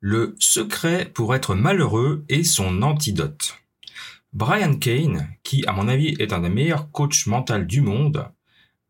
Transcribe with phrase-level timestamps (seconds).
[0.00, 3.56] Le secret pour être malheureux et son antidote.
[4.32, 8.30] Brian Kane, qui à mon avis est un des meilleurs coachs mentaux du monde,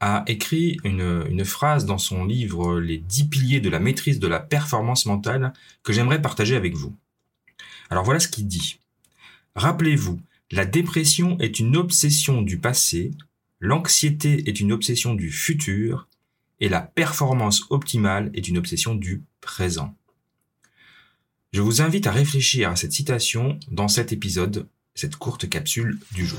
[0.00, 4.26] a écrit une, une, phrase dans son livre Les 10 piliers de la maîtrise de
[4.26, 5.52] la performance mentale
[5.84, 6.94] que j'aimerais partager avec vous.
[7.88, 8.80] Alors voilà ce qu'il dit.
[9.54, 10.20] Rappelez-vous,
[10.50, 13.12] la dépression est une obsession du passé,
[13.60, 16.08] l'anxiété est une obsession du futur,
[16.58, 19.94] et la performance optimale est une obsession du présent.
[21.56, 26.26] Je vous invite à réfléchir à cette citation dans cet épisode, cette courte capsule du
[26.26, 26.38] jour.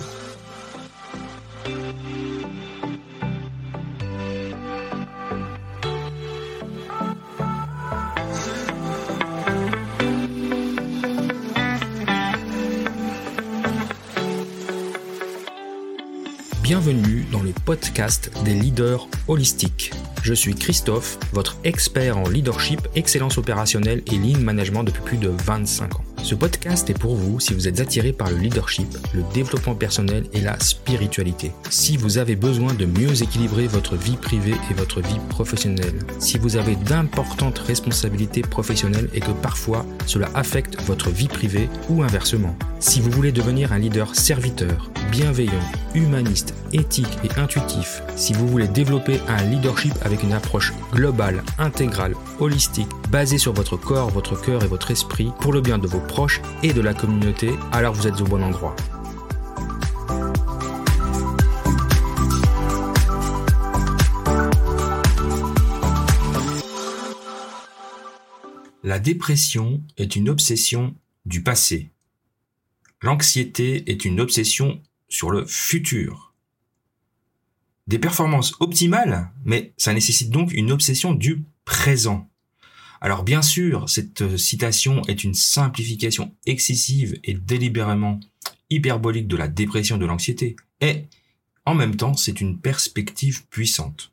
[16.68, 19.94] Bienvenue dans le podcast des leaders holistiques.
[20.22, 25.30] Je suis Christophe, votre expert en leadership, excellence opérationnelle et lean management depuis plus de
[25.30, 26.04] 25 ans.
[26.24, 30.26] Ce podcast est pour vous si vous êtes attiré par le leadership, le développement personnel
[30.34, 31.54] et la spiritualité.
[31.70, 36.00] Si vous avez besoin de mieux équilibrer votre vie privée et votre vie professionnelle.
[36.20, 42.04] Si vous avez d'importantes responsabilités professionnelles et que parfois cela affecte votre vie privée ou
[42.04, 42.58] inversement.
[42.82, 45.52] Si vous voulez devenir un leader serviteur, bienveillant,
[45.94, 52.16] humaniste, éthique et intuitif, si vous voulez développer un leadership avec une approche globale, intégrale,
[52.40, 56.00] holistique, basée sur votre corps, votre cœur et votre esprit, pour le bien de vos
[56.00, 58.76] proches et de la communauté, alors vous êtes au bon endroit.
[68.84, 70.96] La dépression est une obsession
[71.26, 71.92] du passé.
[73.02, 76.34] L'anxiété est une obsession sur le futur.
[77.88, 82.30] Des performances optimales, mais ça nécessite donc une obsession du présent.
[83.00, 88.20] Alors bien sûr, cette citation est une simplification excessive et délibérément
[88.70, 91.06] hyperbolique de la dépression de l'anxiété, et
[91.66, 94.12] en même temps, c'est une perspective puissante.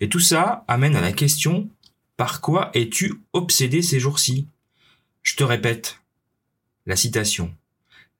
[0.00, 1.70] Et tout ça amène à la question,
[2.16, 4.46] par quoi es-tu obsédé ces jours-ci?
[5.22, 6.00] Je te répète,
[6.86, 7.54] la citation.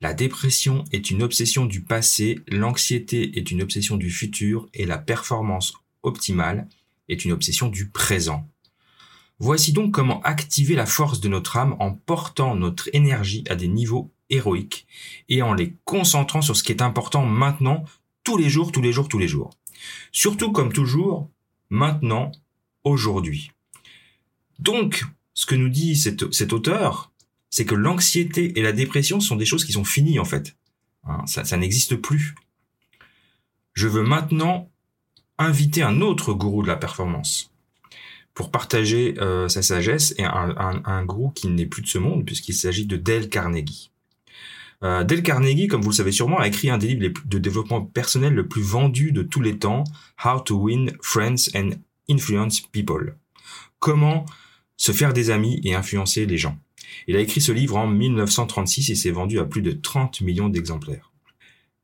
[0.03, 4.99] La dépression est une obsession du passé, l'anxiété est une obsession du futur et la
[4.99, 6.69] performance optimale
[7.09, 8.49] est une obsession du présent.
[9.39, 13.69] Voici donc comment activer la force de notre âme en portant notre énergie à des
[13.69, 14.89] niveaux héroïques
[15.29, 17.85] et en les concentrant sur ce qui est important maintenant,
[18.25, 19.51] tous les jours, tous les jours, tous les jours.
[20.11, 21.31] Surtout comme toujours,
[21.71, 22.33] maintenant,
[22.83, 23.53] aujourd'hui.
[24.59, 25.05] Donc,
[25.35, 27.12] ce que nous dit cet, auteur,
[27.53, 30.57] c'est que l'anxiété et la dépression sont des choses qui sont finies en fait.
[31.05, 32.35] Hein, ça, n'existe plus.
[33.75, 34.71] Je veux maintenant
[35.39, 37.51] inviter un autre gourou de la performance
[38.35, 42.55] pour partager euh, sa sagesse et un, gourou qui n'est plus de ce monde puisqu'il
[42.55, 43.91] s'agit de Dale Carnegie.
[44.83, 47.83] Euh, Dale Carnegie, comme vous le savez sûrement, a écrit un des livres de développement
[47.83, 49.85] personnel le plus vendu de tous les temps,
[50.25, 51.71] How to Win Friends and
[52.09, 53.17] Influence People.
[53.79, 54.25] Comment
[54.79, 56.59] se faire des amis et influencer les gens.
[57.07, 60.49] Il a écrit ce livre en 1936 et s'est vendu à plus de 30 millions
[60.49, 61.13] d'exemplaires.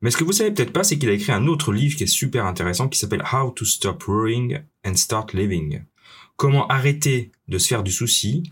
[0.01, 2.05] Mais ce que vous savez peut-être pas, c'est qu'il a écrit un autre livre qui
[2.05, 5.83] est super intéressant qui s'appelle How to Stop Worrying and Start Living.
[6.37, 8.45] Comment arrêter de se faire du souci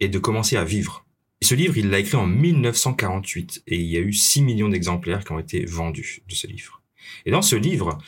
[0.00, 1.04] et de commencer à vivre.
[1.42, 5.24] ce livre, il l'a écrit en 1948 et il y a eu 6 millions d'exemplaires
[5.24, 6.80] qui ont été vendus de ce livre.
[7.26, 7.98] Et dans ce livre,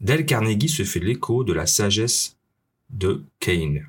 [0.00, 2.36] Dale Carnegie se fait l'écho de la sagesse
[2.90, 3.88] de Kane,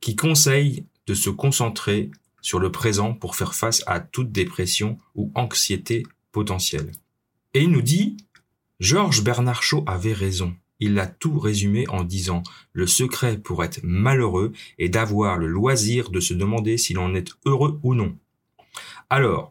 [0.00, 2.10] qui conseille de se concentrer
[2.44, 6.92] sur le présent pour faire face à toute dépression ou anxiété potentielle.
[7.54, 8.18] Et il nous dit,
[8.80, 10.54] Georges Bernard Shaw avait raison.
[10.78, 12.42] Il a tout résumé en disant,
[12.74, 17.32] le secret pour être malheureux est d'avoir le loisir de se demander si l'on est
[17.46, 18.14] heureux ou non.
[19.08, 19.50] Alors,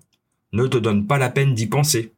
[0.52, 2.14] ne te donne pas la peine d'y penser.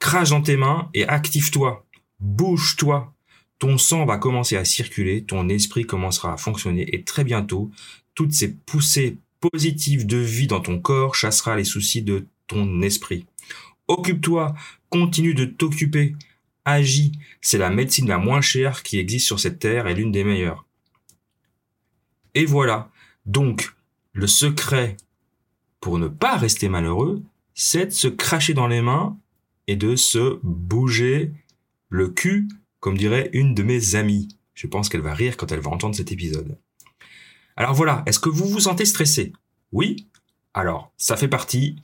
[0.00, 1.86] Crache dans tes mains et active-toi.
[2.18, 3.14] Bouge-toi.
[3.60, 7.70] Ton sang va commencer à circuler, ton esprit commencera à fonctionner et très bientôt,
[8.16, 13.26] toutes ces poussées positive de vie dans ton corps chassera les soucis de ton esprit.
[13.88, 14.54] Occupe-toi,
[14.88, 16.14] continue de t'occuper,
[16.64, 20.24] agis, c'est la médecine la moins chère qui existe sur cette terre et l'une des
[20.24, 20.66] meilleures.
[22.34, 22.90] Et voilà,
[23.26, 23.74] donc
[24.12, 24.96] le secret
[25.80, 27.22] pour ne pas rester malheureux,
[27.54, 29.18] c'est de se cracher dans les mains
[29.66, 31.32] et de se bouger
[31.88, 32.48] le cul,
[32.80, 34.28] comme dirait une de mes amies.
[34.54, 36.58] Je pense qu'elle va rire quand elle va entendre cet épisode.
[37.60, 39.34] Alors voilà, est-ce que vous vous sentez stressé?
[39.70, 40.08] Oui
[40.54, 41.76] Alors, ça fait partie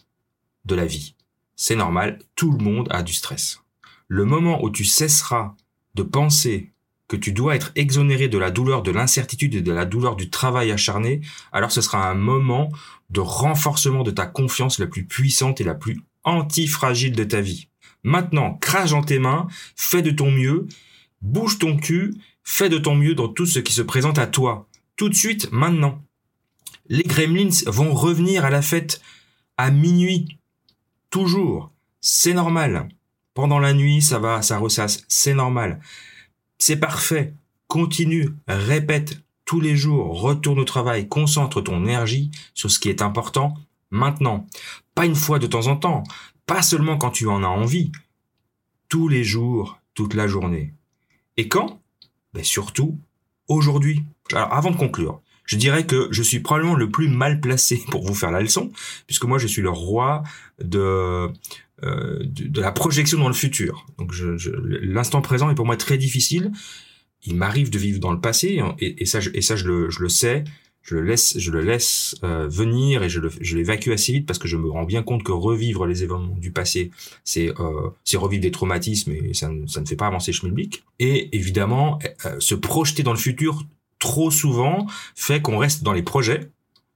[0.64, 1.16] de la vie.
[1.54, 3.60] C'est normal, tout le monde a du stress.
[4.08, 5.54] Le moment où tu cesseras
[5.94, 6.72] de penser
[7.08, 10.30] que tu dois être exonéré de la douleur de l'incertitude et de la douleur du
[10.30, 11.20] travail acharné,
[11.52, 12.72] alors ce sera un moment
[13.10, 17.68] de renforcement de ta confiance la plus puissante et la plus antifragile de ta vie.
[18.02, 19.46] Maintenant, crache dans tes mains,
[19.76, 20.68] fais de ton mieux,
[21.20, 22.14] bouge ton cul,
[22.44, 24.66] fais de ton mieux dans tout ce qui se présente à toi.
[24.96, 26.02] Tout de suite, maintenant.
[26.88, 29.00] Les gremlins vont revenir à la fête
[29.56, 30.38] à minuit.
[31.10, 31.70] Toujours.
[32.00, 32.88] C'est normal.
[33.34, 35.04] Pendant la nuit, ça va, ça ressasse.
[35.08, 35.80] C'est normal.
[36.58, 37.34] C'est parfait.
[37.68, 43.02] Continue, répète tous les jours, retourne au travail, concentre ton énergie sur ce qui est
[43.02, 43.54] important
[43.90, 44.46] maintenant.
[44.94, 46.02] Pas une fois de temps en temps,
[46.46, 47.92] pas seulement quand tu en as envie.
[48.88, 50.74] Tous les jours, toute la journée.
[51.36, 51.80] Et quand?
[52.34, 52.98] Ben Surtout
[53.48, 54.04] aujourd'hui.
[54.32, 58.04] Alors avant de conclure, je dirais que je suis probablement le plus mal placé pour
[58.04, 58.72] vous faire la leçon,
[59.06, 60.22] puisque moi je suis le roi
[60.62, 61.28] de
[61.82, 63.86] euh, de, la projection dans le futur.
[63.98, 64.50] Donc je,
[64.82, 66.50] l'instant présent est pour moi très difficile.
[67.24, 70.00] Il m'arrive de vivre dans le passé et, ça, je, et ça je le, je
[70.00, 70.44] le sais.
[70.86, 74.24] Je le laisse, je le laisse euh, venir et je, le, je l'évacue assez vite
[74.24, 76.92] parce que je me rends bien compte que revivre les événements du passé,
[77.24, 80.84] c'est euh, revivre des traumatismes et ça, ça ne fait pas avancer schmilblick.
[81.00, 83.64] Et évidemment, euh, se projeter dans le futur
[83.98, 84.86] trop souvent
[85.16, 86.50] fait qu'on reste dans les projets.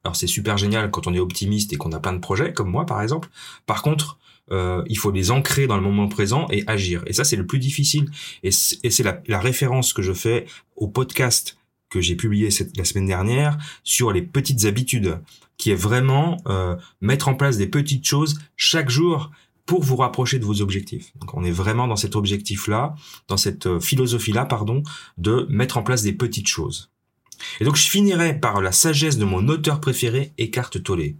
[0.04, 2.70] Alors c'est super génial quand on est optimiste et qu'on a plein de projets, comme
[2.70, 3.28] moi par exemple.
[3.66, 4.20] Par contre,
[4.52, 7.02] euh, il faut les ancrer dans le moment présent et agir.
[7.06, 8.10] Et ça, c'est le plus difficile.
[8.42, 10.46] Et c'est la, référence que je fais
[10.76, 11.56] au podcast
[11.90, 15.18] que j'ai publié la semaine dernière sur les petites habitudes,
[15.56, 19.30] qui est vraiment euh, mettre en place des petites choses chaque jour
[19.66, 21.12] pour vous rapprocher de vos objectifs.
[21.20, 22.94] Donc on est vraiment dans cet objectif-là,
[23.28, 24.82] dans cette euh, philosophie-là, pardon,
[25.18, 26.90] de mettre en place des petites choses.
[27.60, 31.14] Et donc je finirai par la sagesse de mon auteur préféré, Eckhart Tolle.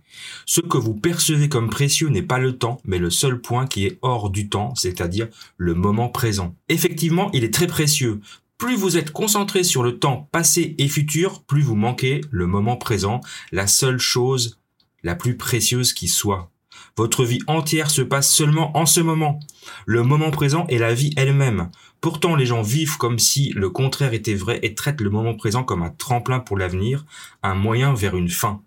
[0.46, 3.86] Ce que vous percevez comme précieux n'est pas le temps, mais le seul point qui
[3.86, 6.54] est hors du temps, c'est-à-dire le moment présent.
[6.68, 8.20] Effectivement, il est très précieux.
[8.60, 12.76] Plus vous êtes concentré sur le temps passé et futur, plus vous manquez le moment
[12.76, 13.22] présent,
[13.52, 14.60] la seule chose
[15.02, 16.50] la plus précieuse qui soit.
[16.94, 19.40] Votre vie entière se passe seulement en ce moment.
[19.86, 21.70] Le moment présent est la vie elle-même.
[22.02, 25.64] Pourtant, les gens vivent comme si le contraire était vrai et traitent le moment présent
[25.64, 27.06] comme un tremplin pour l'avenir,
[27.42, 28.60] un moyen vers une fin.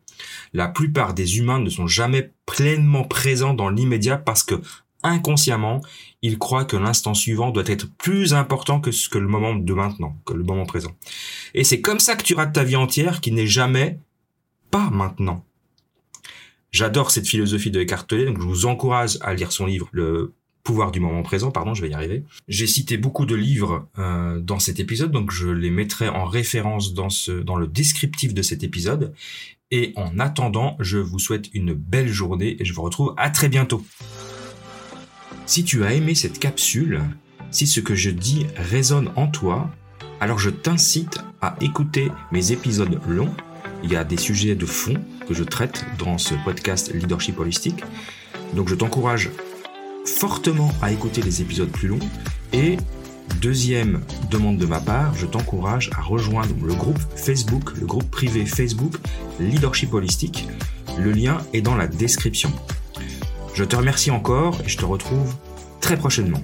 [0.54, 4.56] La plupart des humains ne sont jamais pleinement présents dans l'immédiat parce que
[5.04, 5.82] inconsciemment,
[6.22, 9.74] ils croient que l'instant suivant doit être plus important que ce que le moment de
[9.74, 10.96] maintenant, que le moment présent.
[11.54, 14.00] Et c'est comme ça que tu rates ta vie entière qui n'est jamais
[14.72, 15.44] pas maintenant.
[16.72, 20.34] J'adore cette philosophie de Eckhart Tolle, donc je vous encourage à lire son livre, Le
[20.64, 22.24] pouvoir du moment présent, pardon, je vais y arriver.
[22.48, 26.94] J'ai cité beaucoup de livres euh, dans cet épisode, donc je les mettrai en référence
[26.94, 29.14] dans, ce, dans le descriptif de cet épisode.
[29.72, 33.50] Et en attendant, je vous souhaite une belle journée et je vous retrouve à très
[33.50, 33.84] bientôt.
[35.46, 37.02] Si tu as aimé cette capsule,
[37.52, 39.70] si ce que je dis résonne en toi,
[40.22, 43.34] alors je t'incite à écouter mes épisodes longs.
[43.84, 44.96] Il y a des sujets de fond
[45.28, 47.84] que je traite dans ce podcast Leadership Holistique.
[48.56, 49.32] Donc je t'encourage
[50.06, 52.00] fortement à écouter les épisodes plus longs.
[52.54, 52.78] Et
[53.42, 54.02] deuxième
[54.32, 58.94] demande de ma part, je t'encourage à rejoindre le groupe Facebook, le groupe privé Facebook
[59.42, 60.48] Leadership Holistique.
[60.98, 62.54] Le lien est dans la description.
[63.54, 65.36] Je te remercie encore et je te retrouve
[65.80, 66.42] très prochainement.